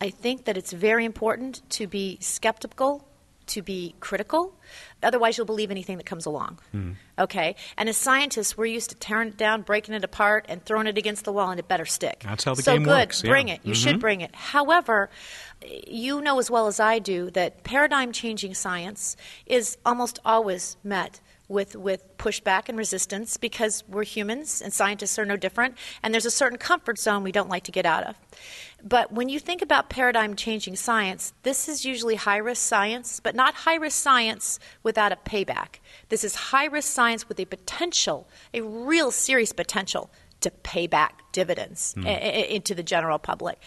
[0.00, 3.07] I think that it's very important to be skeptical
[3.48, 4.54] to be critical.
[5.02, 6.58] Otherwise, you'll believe anything that comes along.
[6.74, 6.96] Mm.
[7.18, 7.56] Okay?
[7.76, 10.98] And as scientists, we're used to tearing it down, breaking it apart, and throwing it
[10.98, 12.20] against the wall, and it better stick.
[12.24, 12.90] That's how the so game good.
[12.90, 13.22] works.
[13.22, 13.54] Bring yeah.
[13.54, 13.60] it.
[13.62, 13.82] You mm-hmm.
[13.82, 14.34] should bring it.
[14.34, 15.10] However,
[15.86, 21.20] you know as well as I do that paradigm changing science is almost always met
[21.48, 26.26] with, with pushback and resistance because we're humans and scientists are no different, and there's
[26.26, 28.16] a certain comfort zone we don't like to get out of.
[28.84, 33.34] But when you think about paradigm changing science, this is usually high risk science, but
[33.34, 35.80] not high risk science without a payback.
[36.10, 41.22] This is high risk science with a potential, a real serious potential to pay back
[41.32, 42.48] dividends mm.
[42.48, 43.58] into the general public.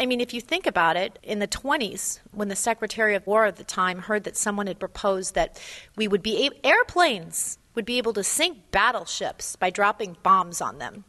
[0.00, 3.44] I mean, if you think about it, in the 20s, when the Secretary of War
[3.44, 5.60] at the time heard that someone had proposed that
[5.96, 11.04] we would be airplanes would be able to sink battleships by dropping bombs on them.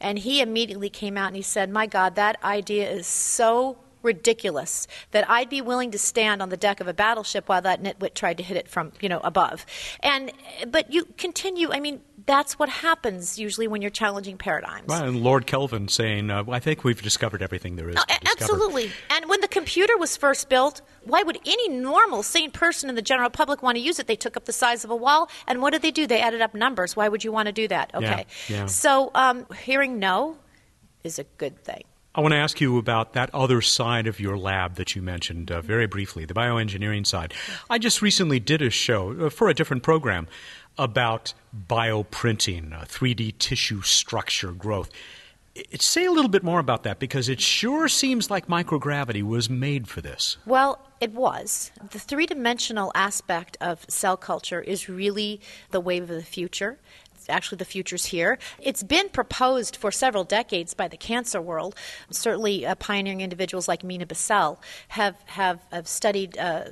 [0.00, 4.86] And he immediately came out and he said, My God, that idea is so ridiculous
[5.10, 8.14] that I'd be willing to stand on the deck of a battleship while that nitwit
[8.14, 9.66] tried to hit it from, you know, above.
[10.00, 10.32] And
[10.68, 14.86] but you continue, I mean, that's what happens usually when you're challenging paradigms.
[14.86, 18.90] Well, and Lord Kelvin saying, uh, I think we've discovered everything there is oh, Absolutely.
[19.10, 23.02] And when the computer was first built, why would any normal, sane person in the
[23.02, 24.06] general public want to use it?
[24.06, 25.28] They took up the size of a wall.
[25.46, 26.06] And what did they do?
[26.06, 26.96] They added up numbers.
[26.96, 27.90] Why would you want to do that?
[27.94, 28.26] Okay.
[28.48, 28.66] Yeah, yeah.
[28.66, 30.36] So um, hearing no
[31.04, 31.84] is a good thing.
[32.12, 35.52] I want to ask you about that other side of your lab that you mentioned
[35.52, 37.32] uh, very briefly, the bioengineering side.
[37.68, 40.26] I just recently did a show uh, for a different program
[40.76, 41.34] about
[41.68, 44.90] bioprinting, uh, 3D tissue structure growth.
[45.54, 49.48] It, say a little bit more about that because it sure seems like microgravity was
[49.48, 50.36] made for this.
[50.46, 51.70] Well, it was.
[51.90, 56.78] The three dimensional aspect of cell culture is really the wave of the future
[57.30, 58.38] actually the future's here.
[58.60, 61.74] It's been proposed for several decades by the cancer world.
[62.10, 66.64] Certainly, uh, pioneering individuals like Mina Bissell have, have, have studied uh,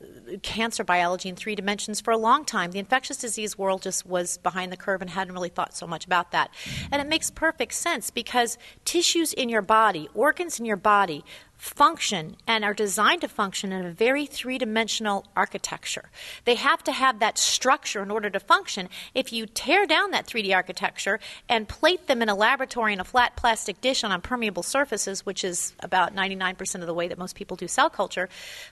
[0.42, 2.72] cancer biology in three dimensions for a long time.
[2.72, 6.04] The infectious disease world just was behind the curve and hadn't really thought so much
[6.04, 6.50] about that.
[6.90, 11.24] And it makes perfect sense because tissues in your body, organs in your body,
[11.58, 16.08] function and are designed to function in a very three dimensional architecture.
[16.44, 18.88] They have to have that structure in order to function.
[19.12, 21.18] If you tear down that 3D architecture
[21.48, 25.42] and plate them in a laboratory in a flat plastic dish on impermeable surfaces, which
[25.42, 28.28] is about 99% of the way that most people do cell culture,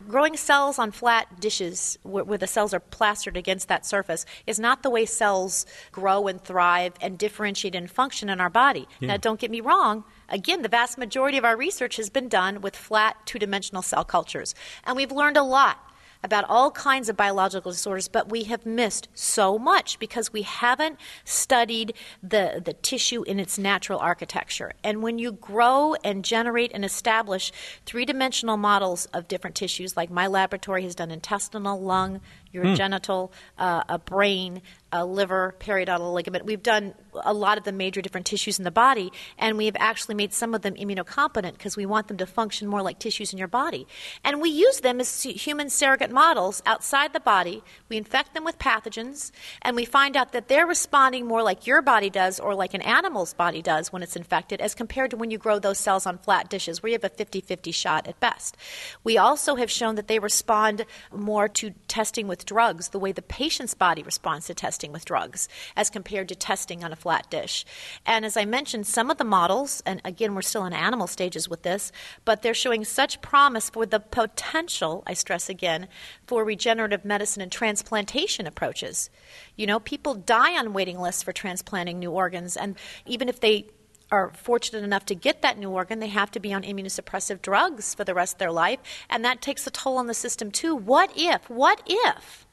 [0.09, 4.61] growing cells on flat dishes where, where the cells are plastered against that surface is
[4.61, 8.87] not the way cells grow and thrive and differentiate and function in our body.
[9.01, 9.09] Yeah.
[9.09, 12.61] Now, don't get me wrong Again, the vast majority of our research has been done
[12.61, 14.55] with flat two dimensional cell cultures.
[14.85, 15.79] And we've learned a lot
[16.23, 20.99] about all kinds of biological disorders, but we have missed so much because we haven't
[21.25, 24.73] studied the, the tissue in its natural architecture.
[24.83, 27.53] And when you grow and generate and establish
[27.85, 32.21] three dimensional models of different tissues, like my laboratory has done intestinal, lung,
[32.55, 33.63] urogenital, hmm.
[33.63, 36.45] uh, a brain, a liver, periodontal ligament.
[36.45, 40.15] We've done a lot of the major different tissues in the body, and we've actually
[40.15, 43.39] made some of them immunocompetent because we want them to function more like tissues in
[43.39, 43.87] your body.
[44.25, 47.63] And we use them as human surrogate models outside the body.
[47.89, 49.33] We infect them with pathogens,
[49.63, 52.83] and we find out that they're responding more like your body does or like an
[52.83, 56.19] animal's body does when it's infected as compared to when you grow those cells on
[56.19, 58.57] flat dishes where you have a 50 50 shot at best.
[59.05, 63.23] We also have shown that they respond more to testing with drugs, the way the
[63.23, 67.65] patient's body responds to testing with drugs, as compared to testing on a flat dish.
[68.05, 71.49] And as I mentioned, some of the models, and again, we're still in animal stages
[71.49, 71.93] with this,
[72.25, 75.89] but they're showing such promise for the potential, I stress again,
[76.27, 79.11] for regenerative medicine and transplantation approaches.
[79.57, 83.67] You know, people die on waiting lists for transplanting new organs, and even if they
[84.11, 87.95] are fortunate enough to get that new organ, they have to be on immunosuppressive drugs
[87.95, 88.79] for the rest of their life,
[89.11, 90.75] and that takes a toll on the system too.
[90.75, 92.47] What if, what if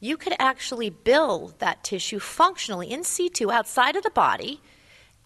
[0.00, 4.60] you could actually build that tissue functionally in situ outside of the body,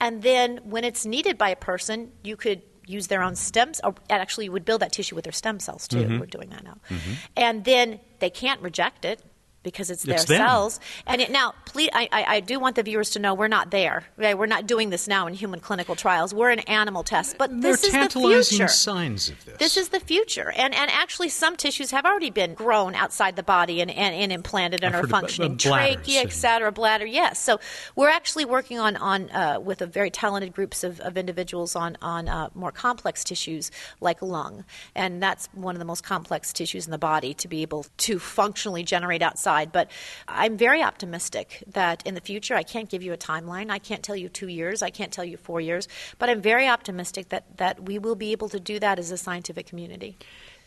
[0.00, 3.94] and then when it's needed by a person, you could use their own stems, or
[4.10, 5.98] actually you would build that tissue with their stem cells too.
[5.98, 6.18] Mm-hmm.
[6.18, 6.78] We're doing that now.
[6.88, 7.12] Mm-hmm.
[7.36, 9.22] And then they can't reject it
[9.62, 10.80] because it's their it's cells.
[11.06, 14.04] And it, now, please, I, I, do want the viewers to know we're not there.
[14.16, 14.36] Right?
[14.36, 16.34] We're not doing this now in human clinical trials.
[16.34, 17.34] We're in animal tests.
[17.38, 18.68] But this is the future.
[18.68, 19.58] signs of this.
[19.58, 20.50] This is the future.
[20.56, 24.32] And, and actually, some tissues have already been grown outside the body and, and, and
[24.32, 25.56] implanted and I've are functioning.
[25.56, 27.38] Trachea, et cetera, bladder, yes.
[27.38, 27.60] So
[27.94, 31.96] we're actually working on, on uh, with a very talented groups of, of individuals on,
[32.02, 33.70] on uh, more complex tissues
[34.00, 34.64] like lung.
[34.94, 38.18] And that's one of the most complex tissues in the body to be able to
[38.18, 39.72] functionally generate outside side.
[39.72, 39.90] But
[40.28, 43.70] I'm very optimistic that in the future, I can't give you a timeline.
[43.70, 44.82] I can't tell you two years.
[44.82, 45.88] I can't tell you four years.
[46.18, 49.18] But I'm very optimistic that, that we will be able to do that as a
[49.18, 50.16] scientific community.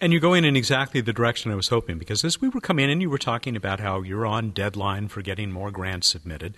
[0.02, 2.91] And you're going in exactly the direction I was hoping because as we were coming
[2.91, 6.56] in, you were talking about how you're on deadline for getting more grants submitted.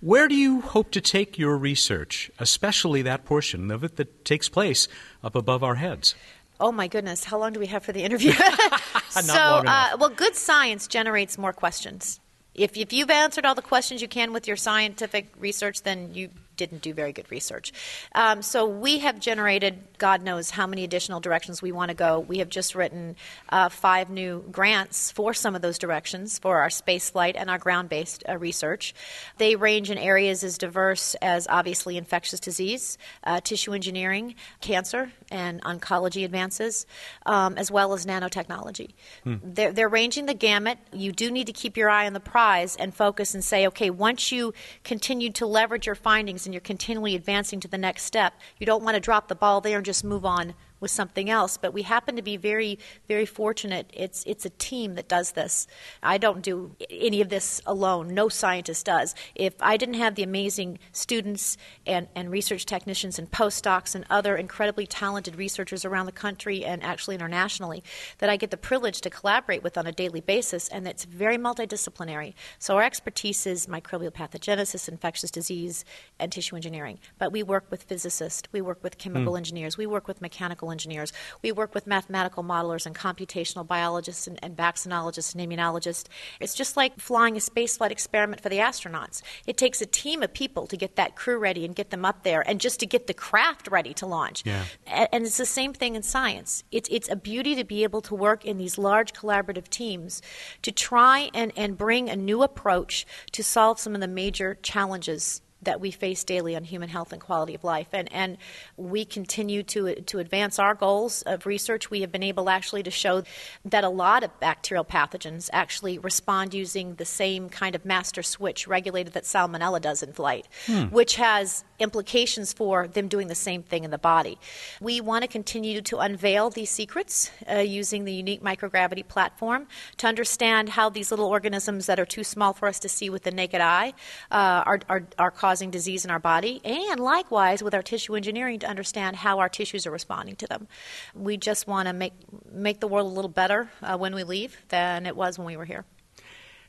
[0.00, 4.48] Where do you hope to take your research, especially that portion of it that takes
[4.48, 4.88] place
[5.22, 6.14] up above our heads?
[6.58, 8.32] Oh my goodness, how long do we have for the interview?
[9.22, 12.20] so, uh, well, good science generates more questions.
[12.54, 16.30] If, if you've answered all the questions you can with your scientific research, then you
[16.56, 17.72] didn't do very good research.
[18.14, 22.20] Um, so we have generated, God knows how many additional directions we want to go.
[22.20, 23.16] We have just written
[23.48, 27.58] uh, five new grants for some of those directions for our space flight and our
[27.58, 28.94] ground based uh, research.
[29.38, 35.62] They range in areas as diverse as obviously infectious disease, uh, tissue engineering, cancer, and
[35.62, 36.86] oncology advances,
[37.26, 38.90] um, as well as nanotechnology.
[39.24, 39.34] Hmm.
[39.42, 40.78] They're, they're ranging the gamut.
[40.92, 43.90] You do need to keep your eye on the prize and focus and say, okay,
[43.90, 48.34] once you continue to leverage your findings and you're continually advancing to the next step.
[48.58, 51.56] You don't want to drop the ball there and just move on with something else.
[51.56, 53.90] But we happen to be very, very fortunate.
[53.92, 55.66] It's it's a team that does this.
[56.02, 58.14] I don't do any of this alone.
[58.14, 59.14] No scientist does.
[59.34, 64.36] If I didn't have the amazing students and, and research technicians and postdocs and other
[64.36, 67.82] incredibly talented researchers around the country and actually internationally
[68.18, 71.38] that I get the privilege to collaborate with on a daily basis, and it's very
[71.38, 72.34] multidisciplinary.
[72.58, 75.84] So our expertise is microbial pathogenesis, infectious disease,
[76.18, 76.98] and tissue engineering.
[77.18, 79.38] But we work with physicists, we work with chemical mm.
[79.38, 81.12] engineers, we work with mechanical engineers.
[81.42, 86.06] We work with mathematical modelers and computational biologists and, and vaccinologists and immunologists.
[86.40, 89.22] It's just like flying a spaceflight experiment for the astronauts.
[89.46, 92.22] It takes a team of people to get that crew ready and get them up
[92.22, 94.42] there and just to get the craft ready to launch.
[94.44, 94.64] Yeah.
[94.86, 96.64] And, and it's the same thing in science.
[96.70, 100.22] It's, it's a beauty to be able to work in these large collaborative teams
[100.62, 105.42] to try and, and bring a new approach to solve some of the major challenges
[105.66, 107.88] that we face daily on human health and quality of life.
[107.92, 108.38] And, and
[108.76, 111.90] we continue to, to advance our goals of research.
[111.90, 113.22] We have been able actually to show
[113.64, 118.66] that a lot of bacterial pathogens actually respond using the same kind of master switch
[118.66, 120.84] regulated that Salmonella does in flight, hmm.
[120.84, 124.38] which has implications for them doing the same thing in the body.
[124.80, 129.66] We want to continue to unveil these secrets uh, using the unique microgravity platform
[129.98, 133.24] to understand how these little organisms that are too small for us to see with
[133.24, 133.92] the naked eye
[134.30, 138.58] uh, are, are, are causing disease in our body, and likewise with our tissue engineering
[138.60, 140.68] to understand how our tissues are responding to them.
[141.14, 142.12] We just want to make,
[142.50, 145.56] make the world a little better uh, when we leave than it was when we
[145.56, 145.84] were here.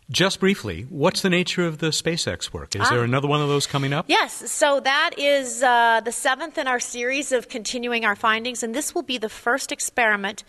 [0.09, 2.75] Just briefly, what's the nature of the SpaceX work?
[2.75, 2.89] Is ah.
[2.89, 4.05] there another one of those coming up?
[4.07, 4.49] Yes.
[4.49, 8.95] So that is uh, the seventh in our series of continuing our findings, and this
[8.95, 10.45] will be the first experiment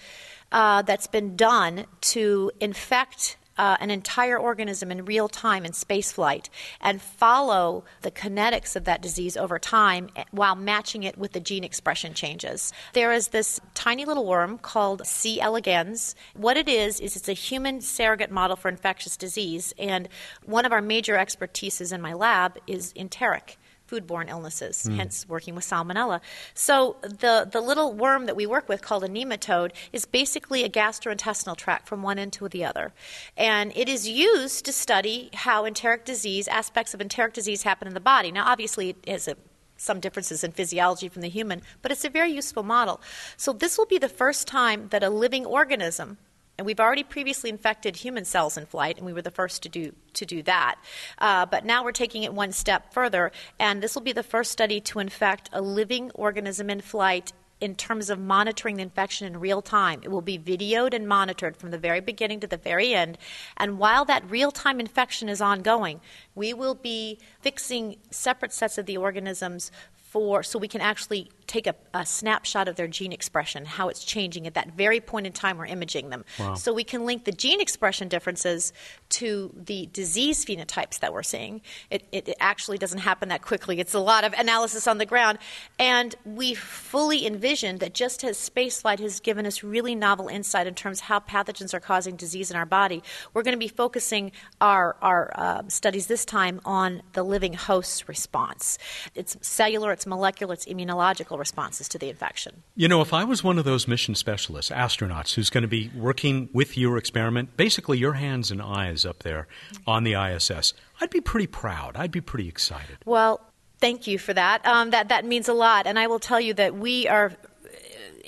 [0.52, 6.48] uh, that's been done to infect uh, an entire organism in real time in spaceflight
[6.80, 11.64] and follow the kinetics of that disease over time while matching it with the gene
[11.64, 12.72] expression changes.
[12.92, 15.40] There is this tiny little worm called C.
[15.40, 16.14] elegans.
[16.34, 20.08] What it is, is it's a human surrogate model for infectious disease, and
[20.44, 24.96] one of our major expertises in my lab is enteric foodborne illnesses, mm.
[24.96, 26.20] hence working with salmonella.
[26.54, 30.68] So the, the little worm that we work with called a nematode is basically a
[30.68, 32.92] gastrointestinal tract from one end to the other.
[33.36, 37.94] And it is used to study how enteric disease, aspects of enteric disease happen in
[37.94, 38.30] the body.
[38.30, 39.36] Now, obviously, it has a
[39.80, 43.00] some differences in physiology from the human, but it's a very useful model.
[43.36, 46.18] So, this will be the first time that a living organism
[46.58, 49.68] and we've already previously infected human cells in flight, and we were the first to
[49.68, 50.74] do to do that.
[51.18, 54.50] Uh, but now we're taking it one step further, and this will be the first
[54.50, 59.40] study to infect a living organism in flight in terms of monitoring the infection in
[59.40, 60.00] real time.
[60.02, 63.18] It will be videoed and monitored from the very beginning to the very end.
[63.56, 66.00] And while that real time infection is ongoing,
[66.34, 71.66] we will be fixing separate sets of the organisms for so we can actually take
[71.66, 75.32] a, a, snapshot of their gene expression, how it's changing at that very point in
[75.32, 76.24] time we're imaging them.
[76.38, 76.54] Wow.
[76.54, 78.72] So we can link the gene expression differences
[79.10, 81.62] to the disease phenotypes that we're seeing.
[81.90, 83.80] It, it, it actually doesn't happen that quickly.
[83.80, 85.38] It's a lot of analysis on the ground.
[85.78, 90.74] And we fully envision that just as spaceflight has given us really novel insight in
[90.74, 94.32] terms of how pathogens are causing disease in our body, we're going to be focusing
[94.60, 98.78] our, our uh, studies this time on the living host's response.
[99.14, 102.62] It's cellular, it's molecular, it's immunological responses to the infection.
[102.74, 105.90] You know, if I was one of those mission specialists, astronauts, who's going to be
[105.94, 109.48] working with your experiment, basically your hands and eyes up there
[109.86, 111.96] on the ISS, I'd be pretty proud.
[111.96, 112.98] I'd be pretty excited.
[113.04, 113.40] Well,
[113.80, 114.64] thank you for that.
[114.66, 117.32] Um, that that means a lot, and I will tell you that we are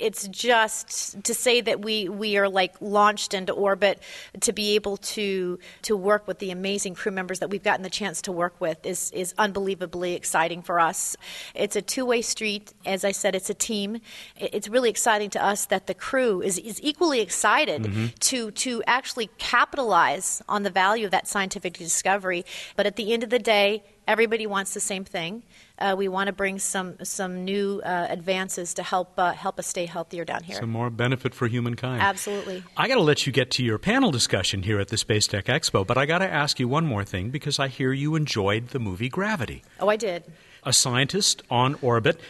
[0.01, 4.01] it's just to say that we, we are like launched into orbit
[4.41, 7.91] to be able to to work with the amazing crew members that we've gotten the
[7.91, 11.17] chance to work with is is unbelievably exciting for us.
[11.55, 12.73] It's a two way street.
[12.87, 14.01] As I said, it's a team.
[14.37, 18.07] It's really exciting to us that the crew is, is equally excited mm-hmm.
[18.21, 22.45] to to actually capitalize on the value of that scientific discovery.
[22.77, 25.43] But at the end of the day, everybody wants the same thing.
[25.81, 29.67] Uh, we want to bring some some new uh, advances to help uh, help us
[29.67, 30.57] stay healthier down here.
[30.57, 32.03] Some more benefit for humankind.
[32.03, 32.63] Absolutely.
[32.77, 35.47] I got to let you get to your panel discussion here at the Space Tech
[35.47, 38.69] Expo, but I got to ask you one more thing because I hear you enjoyed
[38.69, 39.63] the movie Gravity.
[39.79, 40.25] Oh, I did.
[40.65, 42.21] A scientist on orbit.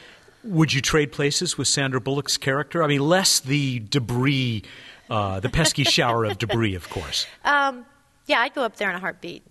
[0.45, 2.83] Would you trade places with Sandra Bullock's character?
[2.83, 4.63] I mean, less the debris,
[5.11, 7.27] uh, the pesky shower of debris, of course.
[7.45, 7.85] Um,
[8.31, 9.43] yeah, I'd go up there in a heartbeat.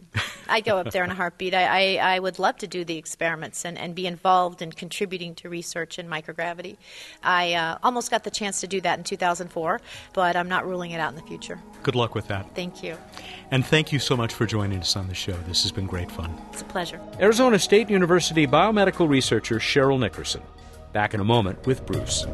[0.48, 1.54] I'd go up there in a heartbeat.
[1.54, 5.36] I, I, I, would love to do the experiments and, and be involved in contributing
[5.36, 6.78] to research in microgravity.
[7.22, 9.82] I uh, almost got the chance to do that in 2004,
[10.14, 11.60] but I'm not ruling it out in the future.
[11.84, 12.56] Good luck with that.
[12.56, 12.98] Thank you.
[13.52, 15.34] And thank you so much for joining us on the show.
[15.46, 16.34] This has been great fun.
[16.54, 17.02] It's a pleasure.
[17.20, 20.42] Arizona State University biomedical researcher Cheryl Nickerson.
[20.94, 22.26] Back in a moment with Bruce.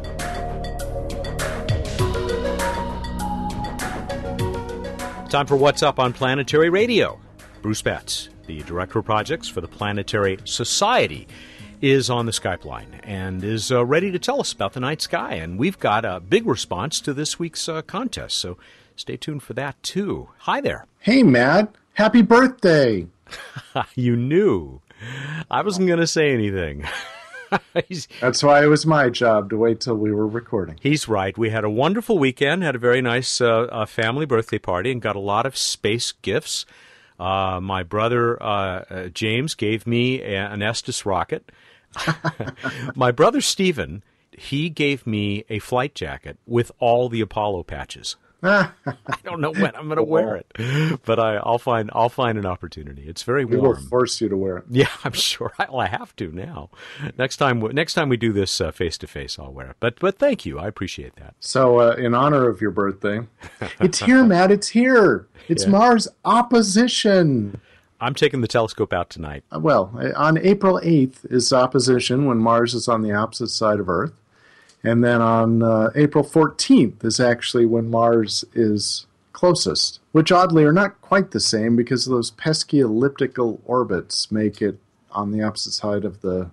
[5.36, 7.20] Time for What's Up on Planetary Radio.
[7.62, 11.28] Bruce Betts, the Director of Projects for the Planetary Society,
[11.82, 15.02] is on the Skype line and is uh, ready to tell us about the night
[15.02, 15.34] sky.
[15.34, 18.58] And we've got a big response to this week's uh, contest, so
[18.96, 20.30] stay tuned for that too.
[20.38, 20.86] Hi there.
[21.00, 21.76] Hey, Matt.
[21.96, 23.06] Happy birthday.
[23.96, 24.80] you knew.
[25.52, 26.86] I wasn't going to say anything.
[28.22, 30.80] That's why it was my job to wait till we were recording.
[30.82, 31.38] He's right.
[31.38, 35.02] We had a wonderful weekend, had a very nice uh, uh, family birthday party, and
[35.02, 36.66] got a lot of space gifts.
[37.20, 41.52] Uh, my brother uh, uh, James gave me a, an Estes rocket.
[42.96, 48.18] my brother Stephen, he gave me a flight jacket with all the Apollo patches.
[48.86, 52.38] I don't know when I'm going to wear it, but I, will find I'll find
[52.38, 53.04] an opportunity.
[53.08, 53.62] It's very warm.
[53.62, 54.66] We will force you to wear it.
[54.70, 55.54] Yeah, I'm sure.
[55.60, 56.70] I'll I have to now.
[57.18, 59.78] Next time, next time we do this face to face, I'll wear it.
[59.80, 61.36] But but thank you, I appreciate that.
[61.40, 63.22] So, uh, in honor of your birthday,
[63.80, 64.52] it's here, Matt.
[64.52, 65.28] It's here.
[65.48, 65.70] It's yeah.
[65.70, 67.60] Mars opposition.
[68.02, 69.44] I'm taking the telescope out tonight.
[69.52, 73.90] Uh, well, on April 8th is opposition when Mars is on the opposite side of
[73.90, 74.14] Earth.
[74.86, 80.72] And then on uh, April 14th is actually when Mars is closest, which oddly are
[80.72, 84.78] not quite the same because those pesky elliptical orbits make it
[85.12, 86.50] on the opposite side of the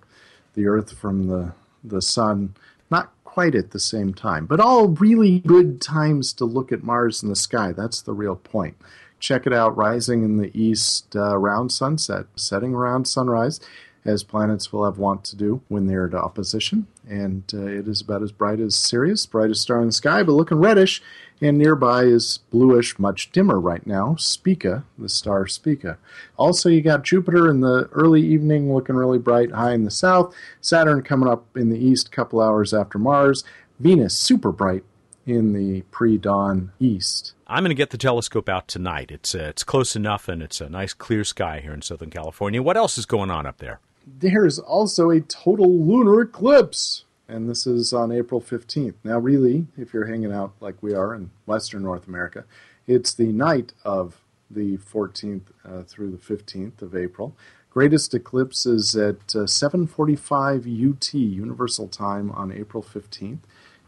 [0.54, 1.52] the Earth from the
[1.84, 2.54] the Sun,
[2.90, 7.22] not quite at the same time, but all really good times to look at Mars
[7.22, 7.72] in the sky.
[7.72, 8.76] That's the real point.
[9.20, 13.60] Check it out, rising in the east uh, around sunset, setting around sunrise
[14.04, 16.86] as planets will have want to do when they're at opposition.
[17.08, 20.32] And uh, it is about as bright as Sirius, brightest star in the sky, but
[20.32, 21.02] looking reddish.
[21.40, 25.98] And nearby is bluish, much dimmer right now, Spica, the star Spica.
[26.36, 30.32] Also, you got Jupiter in the early evening, looking really bright, high in the south.
[30.60, 33.42] Saturn coming up in the east, a couple hours after Mars.
[33.80, 34.84] Venus, super bright
[35.26, 37.32] in the pre-dawn east.
[37.48, 39.10] I'm going to get the telescope out tonight.
[39.10, 42.62] It's uh, it's close enough, and it's a nice clear sky here in Southern California.
[42.62, 43.80] What else is going on up there?
[44.06, 47.04] There's also a total lunar eclipse.
[47.28, 48.94] And this is on April 15th.
[49.04, 52.44] Now, really, if you're hanging out like we are in Western North America,
[52.86, 57.34] it's the night of the 14th uh, through the 15th of April.
[57.70, 63.38] Greatest eclipse is at uh, 7:45 UT Universal Time on April 15th,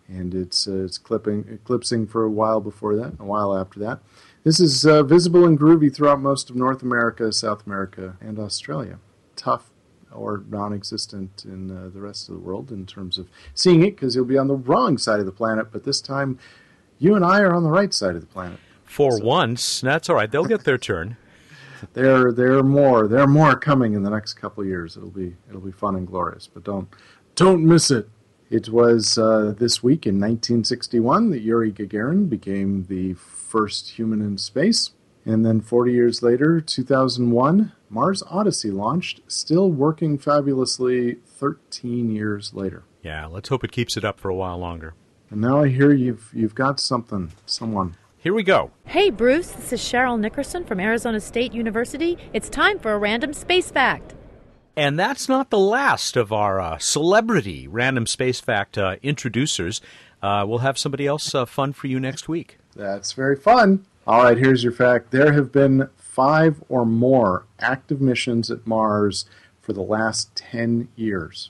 [0.08, 3.78] and it's uh, it's clipping, eclipsing for a while before that, and a while after
[3.80, 4.00] that.
[4.42, 9.00] This is uh, visible and groovy throughout most of North America, South America, and Australia.
[9.36, 9.70] Tough
[10.14, 14.14] or non-existent in uh, the rest of the world in terms of seeing it because
[14.14, 15.72] you'll be on the wrong side of the planet.
[15.72, 16.38] But this time,
[16.98, 18.58] you and I are on the right side of the planet.
[18.84, 19.24] For so.
[19.24, 20.30] once, that's all right.
[20.30, 21.16] They'll get their turn.
[21.92, 23.08] there, there are more.
[23.08, 24.96] There are more coming in the next couple of years.
[24.96, 26.46] It'll be, it'll be fun and glorious.
[26.46, 26.88] But don't,
[27.34, 28.08] don't miss it.
[28.50, 34.38] It was uh, this week in 1961 that Yuri Gagarin became the first human in
[34.38, 34.90] space.
[35.24, 42.84] And then 40 years later, 2001, Mars Odyssey launched, still working fabulously 13 years later.
[43.02, 44.94] Yeah, let's hope it keeps it up for a while longer.
[45.30, 47.96] And now I hear you've you've got something, someone.
[48.18, 48.70] Here we go.
[48.86, 52.16] Hey Bruce, this is Cheryl Nickerson from Arizona State University.
[52.32, 54.14] It's time for a random space fact.
[54.76, 59.80] And that's not the last of our uh, celebrity random space fact uh, introducers.
[60.22, 62.58] Uh, we'll have somebody else uh, fun for you next week.
[62.74, 63.86] That's very fun.
[64.06, 65.12] All right, here's your fact.
[65.12, 69.24] There have been five or more active missions at Mars
[69.62, 71.48] for the last 10 years.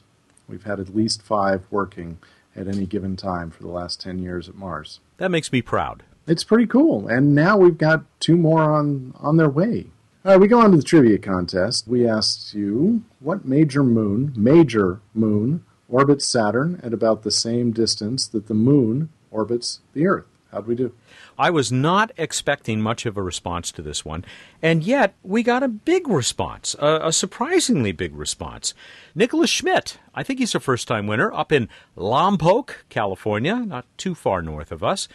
[0.48, 2.18] We've had at least five working
[2.54, 5.00] at any given time for the last 10 years at Mars.
[5.16, 6.04] That makes me proud.
[6.28, 7.08] It's pretty cool.
[7.08, 9.86] And now we've got two more on, on their way.
[10.24, 11.88] All right, we go on to the trivia contest.
[11.88, 18.28] We asked you what major moon, major moon, orbits Saturn at about the same distance
[18.28, 20.26] that the moon orbits the Earth.
[20.52, 20.94] How'd we do?
[21.38, 24.24] I was not expecting much of a response to this one,
[24.62, 28.74] and yet we got a big response, a, a surprisingly big response.
[29.14, 34.14] Nicholas Schmidt, I think he's a first time winner, up in Lompoc, California, not too
[34.14, 35.08] far north of us.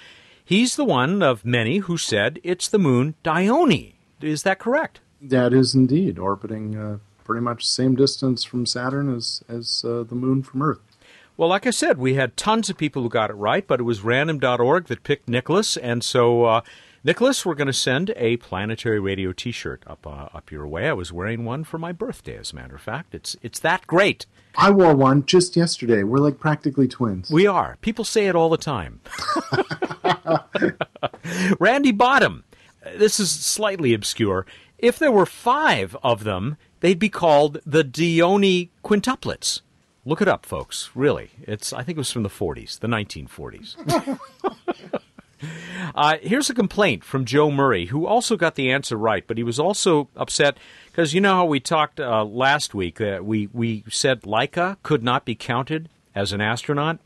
[0.44, 3.94] He's the one of many who said it's the moon Dione.
[4.20, 5.00] Is that correct?
[5.22, 10.04] That is indeed orbiting uh, pretty much the same distance from Saturn as, as uh,
[10.04, 10.89] the moon from Earth.
[11.40, 13.84] Well, like I said, we had tons of people who got it right, but it
[13.84, 15.78] was random.org that picked Nicholas.
[15.78, 16.62] And so, uh,
[17.02, 20.90] Nicholas, we're going to send a planetary radio t shirt up, uh, up your way.
[20.90, 23.16] I was wearing one for my birthday, as a matter of fact.
[23.16, 24.26] It's, it's that great.
[24.58, 26.04] I wore one just yesterday.
[26.04, 27.32] We're like practically twins.
[27.32, 27.78] We are.
[27.80, 29.00] People say it all the time.
[31.58, 32.44] Randy Bottom.
[32.98, 34.46] This is slightly obscure.
[34.78, 39.62] If there were five of them, they'd be called the Dione quintuplets.
[40.06, 40.90] Look it up, folks.
[40.96, 41.74] Really, it's.
[41.74, 44.20] I think it was from the 40s, the 1940s.
[45.96, 49.44] uh, here's a complaint from Joe Murray, who also got the answer right, but he
[49.44, 53.84] was also upset because you know how we talked uh, last week that we we
[53.90, 57.00] said Laika could not be counted as an astronaut.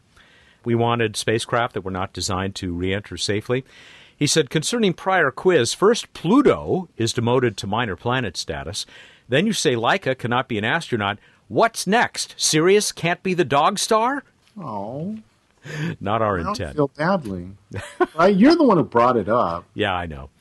[0.64, 3.66] We wanted spacecraft that were not designed to re-enter safely.
[4.16, 8.86] He said concerning prior quiz, first Pluto is demoted to minor planet status.
[9.28, 11.18] Then you say Laika cannot be an astronaut.
[11.54, 12.34] What's next?
[12.36, 14.24] Sirius can't be the dog star?
[14.60, 15.18] Oh,
[16.02, 16.76] Not our I don't intent.
[16.76, 17.50] feel badly.
[18.16, 18.36] right?
[18.36, 19.64] You're the one who brought it up.
[19.76, 20.32] Yeah, I know.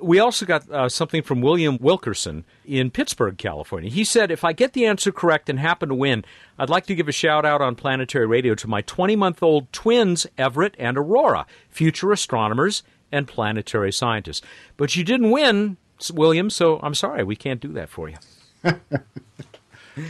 [0.00, 3.90] We also got uh, something from William Wilkerson in Pittsburg, California.
[3.90, 6.24] He said, If I get the answer correct and happen to win,
[6.56, 9.72] I'd like to give a shout out on planetary radio to my 20 month old
[9.72, 14.40] twins, Everett and Aurora, future astronomers and planetary scientists.
[14.76, 15.78] But you didn't win,
[16.14, 18.16] William, so I'm sorry, we can't do that for you.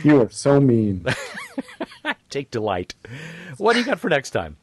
[0.03, 1.05] You are so mean.
[2.31, 2.95] Take delight.
[3.59, 4.57] What do you got for next time?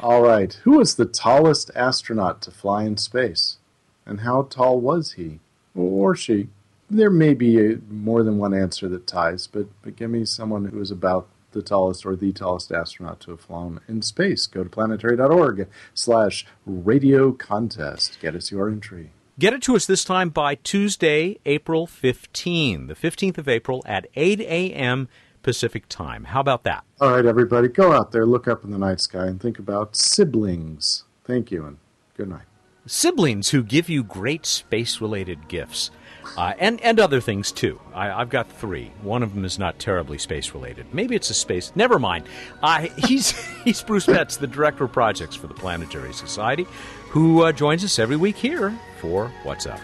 [0.00, 0.52] All right.
[0.64, 3.58] Who was the tallest astronaut to fly in space?
[4.04, 5.40] And how tall was he?
[5.74, 6.48] Or she?
[6.90, 10.66] There may be a, more than one answer that ties, but, but give me someone
[10.66, 14.46] who is about the tallest or the tallest astronaut to have flown in space.
[14.46, 18.18] Go to planetary.org slash radio contest.
[18.20, 19.10] Get us your entry.
[19.38, 24.06] Get it to us this time by Tuesday, April 15, the 15th of April at
[24.14, 25.08] 8 a.m.
[25.42, 26.24] Pacific time.
[26.24, 26.84] How about that?
[27.00, 29.96] All right, everybody, go out there, look up in the night sky, and think about
[29.96, 31.04] siblings.
[31.24, 31.78] Thank you, and
[32.14, 32.42] good night.
[32.84, 35.90] Siblings who give you great space related gifts.
[36.36, 37.80] Uh, and, and other things too.
[37.94, 38.92] I, I've got three.
[39.02, 40.92] One of them is not terribly space related.
[40.92, 41.72] Maybe it's a space.
[41.74, 42.26] Never mind.
[42.62, 43.30] Uh, he's,
[43.64, 46.66] he's Bruce Betts, the director of projects for the Planetary Society,
[47.12, 49.78] who uh, joins us every week here for What's Up.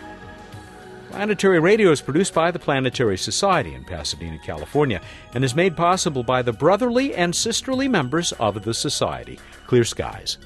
[1.11, 5.03] Planetary Radio is produced by the Planetary Society in Pasadena, California,
[5.35, 9.39] and is made possible by the brotherly and sisterly members of the Society.
[9.67, 10.39] Clear skies.